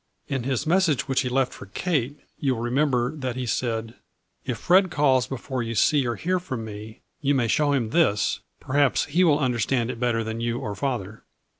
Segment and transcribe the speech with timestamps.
[0.27, 3.93] In his message which he left for Kate you will remember that he said,"
[4.47, 8.39] If Fred calls before you see or hear from me you may show him this.
[8.59, 11.21] Perhaps he will understand it better than you or father."